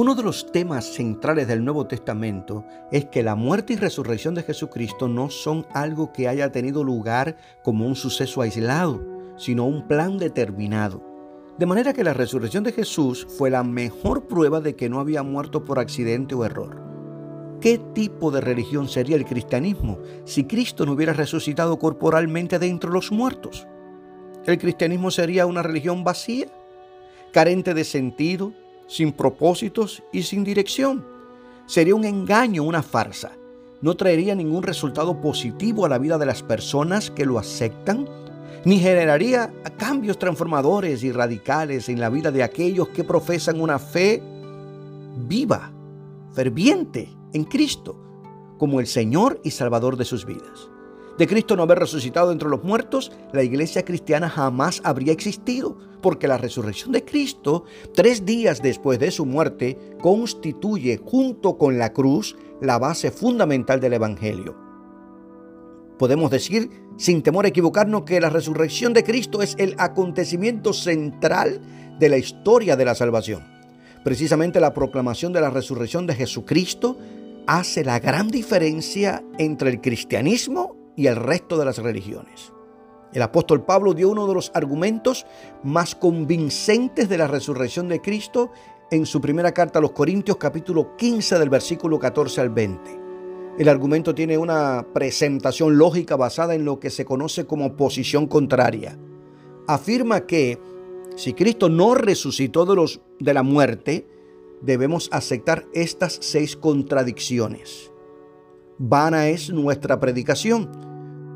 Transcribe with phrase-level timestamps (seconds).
[0.00, 4.42] Uno de los temas centrales del Nuevo Testamento es que la muerte y resurrección de
[4.42, 10.16] Jesucristo no son algo que haya tenido lugar como un suceso aislado, sino un plan
[10.16, 11.04] determinado.
[11.58, 15.22] De manera que la resurrección de Jesús fue la mejor prueba de que no había
[15.22, 16.82] muerto por accidente o error.
[17.60, 23.12] ¿Qué tipo de religión sería el cristianismo si Cristo no hubiera resucitado corporalmente de los
[23.12, 23.66] muertos?
[24.46, 26.46] El cristianismo sería una religión vacía,
[27.32, 28.54] carente de sentido,
[28.90, 31.06] sin propósitos y sin dirección.
[31.66, 33.30] Sería un engaño, una farsa.
[33.80, 38.08] No traería ningún resultado positivo a la vida de las personas que lo aceptan,
[38.64, 44.20] ni generaría cambios transformadores y radicales en la vida de aquellos que profesan una fe
[45.28, 45.70] viva,
[46.32, 47.96] ferviente en Cristo
[48.58, 50.68] como el Señor y Salvador de sus vidas.
[51.18, 56.28] De Cristo no haber resucitado entre los muertos, la iglesia cristiana jamás habría existido, porque
[56.28, 62.36] la resurrección de Cristo, tres días después de su muerte, constituye junto con la cruz
[62.60, 64.56] la base fundamental del Evangelio.
[65.98, 71.60] Podemos decir, sin temor a equivocarnos, que la resurrección de Cristo es el acontecimiento central
[71.98, 73.46] de la historia de la salvación.
[74.02, 76.96] Precisamente la proclamación de la resurrección de Jesucristo
[77.46, 82.52] hace la gran diferencia entre el cristianismo y el resto de las religiones.
[83.12, 85.26] El apóstol Pablo dio uno de los argumentos
[85.64, 88.50] más convincentes de la resurrección de Cristo
[88.90, 93.00] en su primera carta a los Corintios capítulo 15 del versículo 14 al 20.
[93.58, 98.96] El argumento tiene una presentación lógica basada en lo que se conoce como posición contraria.
[99.66, 100.58] Afirma que
[101.16, 104.06] si Cristo no resucitó de, los, de la muerte,
[104.62, 107.89] debemos aceptar estas seis contradicciones.
[108.82, 110.70] Vana es nuestra predicación,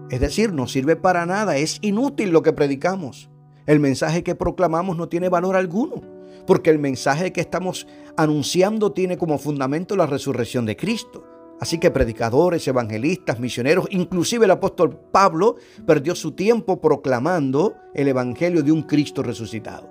[0.08, 3.28] es decir, no sirve para nada, es inútil lo que predicamos.
[3.66, 6.00] El mensaje que proclamamos no tiene valor alguno,
[6.46, 7.86] porque el mensaje que estamos
[8.16, 11.22] anunciando tiene como fundamento la resurrección de Cristo.
[11.60, 18.62] Así que predicadores, evangelistas, misioneros, inclusive el apóstol Pablo perdió su tiempo proclamando el evangelio
[18.62, 19.90] de un Cristo resucitado.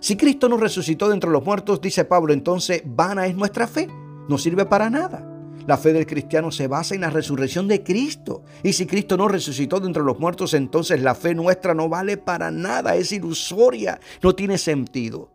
[0.00, 3.86] Si Cristo nos resucitó de entre los muertos, dice Pablo, entonces vana es nuestra fe,
[4.28, 5.29] no sirve para nada.
[5.66, 8.42] La fe del cristiano se basa en la resurrección de Cristo.
[8.62, 12.16] Y si Cristo no resucitó de entre los muertos, entonces la fe nuestra no vale
[12.16, 15.30] para nada, es ilusoria, no tiene sentido.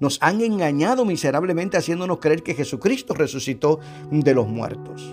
[0.00, 3.80] Nos han engañado miserablemente haciéndonos creer que Jesucristo resucitó
[4.10, 5.12] de los muertos.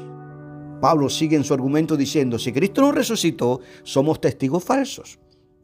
[0.82, 5.20] Pablo sigue en su argumento diciendo, si Cristo no resucitó, somos testigos falsos.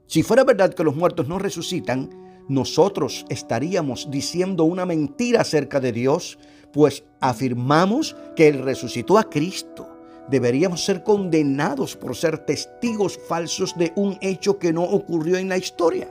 [0.06, 5.92] Si fuera verdad que los muertos no resucitan, nosotros estaríamos diciendo una mentira acerca de
[5.92, 6.40] Dios,
[6.72, 9.88] pues afirmamos que Él resucitó a Cristo.
[10.30, 15.58] Deberíamos ser condenados por ser testigos falsos de un hecho que no ocurrió en la
[15.58, 16.10] historia.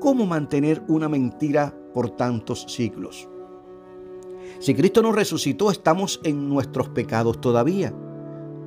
[0.00, 3.28] ¿Cómo mantener una mentira por tantos siglos?
[4.60, 7.92] Si Cristo no resucitó, estamos en nuestros pecados todavía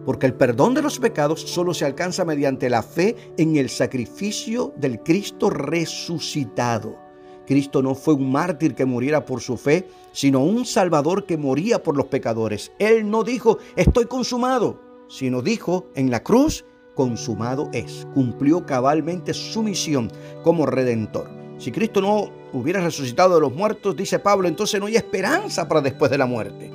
[0.05, 4.73] porque el perdón de los pecados solo se alcanza mediante la fe en el sacrificio
[4.77, 6.97] del Cristo resucitado.
[7.45, 11.81] Cristo no fue un mártir que muriera por su fe, sino un Salvador que moría
[11.81, 12.71] por los pecadores.
[12.77, 18.05] Él no dijo, estoy consumado, sino dijo, en la cruz, consumado es.
[18.13, 20.11] Cumplió cabalmente su misión
[20.43, 21.27] como redentor.
[21.57, 25.81] Si Cristo no hubiera resucitado de los muertos, dice Pablo, entonces no hay esperanza para
[25.81, 26.71] después de la muerte.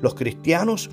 [0.00, 0.90] Los cristianos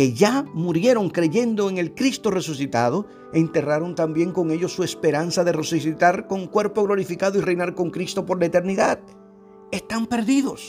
[0.00, 5.52] que ya murieron creyendo en el Cristo resucitado, enterraron también con ellos su esperanza de
[5.52, 8.98] resucitar con cuerpo glorificado y reinar con Cristo por la eternidad.
[9.70, 10.62] Están perdidos.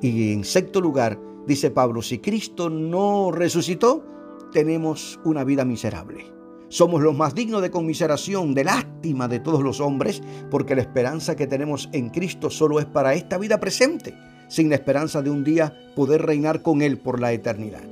[0.00, 4.02] Y en sexto lugar, dice Pablo, si Cristo no resucitó,
[4.50, 6.32] tenemos una vida miserable.
[6.68, 11.36] Somos los más dignos de conmiseración, de lástima de todos los hombres, porque la esperanza
[11.36, 14.14] que tenemos en Cristo solo es para esta vida presente
[14.48, 17.82] sin la esperanza de un día poder reinar con Él por la eternidad.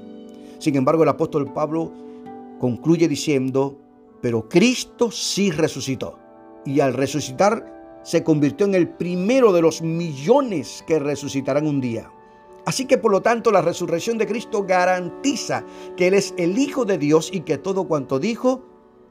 [0.58, 1.92] Sin embargo, el apóstol Pablo
[2.58, 3.78] concluye diciendo,
[4.20, 6.18] pero Cristo sí resucitó
[6.64, 12.10] y al resucitar se convirtió en el primero de los millones que resucitarán un día.
[12.64, 15.64] Así que por lo tanto la resurrección de Cristo garantiza
[15.96, 18.64] que Él es el Hijo de Dios y que todo cuanto dijo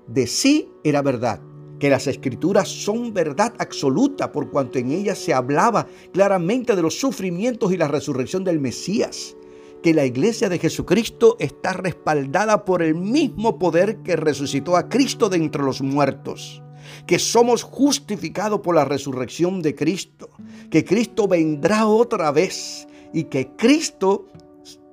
[0.08, 1.42] de sí era verdad
[1.82, 7.00] que las escrituras son verdad absoluta por cuanto en ellas se hablaba claramente de los
[7.00, 9.36] sufrimientos y la resurrección del Mesías,
[9.82, 15.28] que la iglesia de Jesucristo está respaldada por el mismo poder que resucitó a Cristo
[15.28, 16.62] de entre los muertos,
[17.08, 20.30] que somos justificados por la resurrección de Cristo,
[20.70, 24.28] que Cristo vendrá otra vez y que Cristo,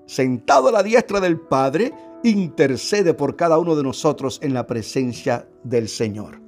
[0.06, 1.92] sentado a la diestra del Padre,
[2.24, 6.47] intercede por cada uno de nosotros en la presencia del Señor.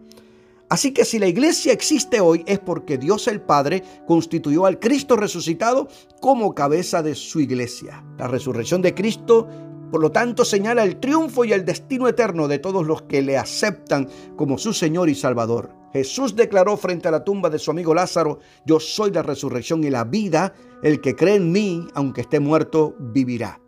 [0.70, 5.16] Así que si la iglesia existe hoy es porque Dios el Padre constituyó al Cristo
[5.16, 5.88] resucitado
[6.20, 8.04] como cabeza de su iglesia.
[8.16, 9.48] La resurrección de Cristo,
[9.90, 13.36] por lo tanto, señala el triunfo y el destino eterno de todos los que le
[13.36, 15.74] aceptan como su Señor y Salvador.
[15.92, 19.90] Jesús declaró frente a la tumba de su amigo Lázaro, yo soy la resurrección y
[19.90, 23.60] la vida, el que cree en mí, aunque esté muerto, vivirá.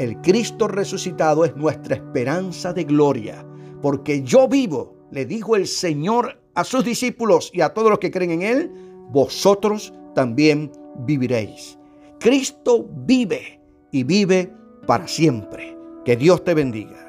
[0.00, 3.46] El Cristo resucitado es nuestra esperanza de gloria,
[3.80, 8.10] porque yo vivo, le dijo el Señor a sus discípulos y a todos los que
[8.10, 8.72] creen en Él,
[9.10, 10.72] vosotros también
[11.06, 11.78] viviréis.
[12.18, 13.60] Cristo vive
[13.92, 14.52] y vive
[14.84, 15.76] para siempre.
[16.04, 17.07] Que Dios te bendiga.